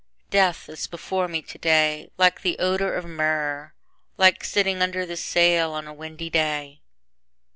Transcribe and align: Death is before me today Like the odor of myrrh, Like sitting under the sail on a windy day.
Death 0.31 0.67
is 0.67 0.87
before 0.87 1.27
me 1.27 1.43
today 1.43 2.09
Like 2.17 2.41
the 2.41 2.57
odor 2.57 2.95
of 2.95 3.05
myrrh, 3.05 3.71
Like 4.17 4.43
sitting 4.43 4.81
under 4.81 5.05
the 5.05 5.15
sail 5.15 5.73
on 5.73 5.85
a 5.85 5.93
windy 5.93 6.31
day. 6.31 6.81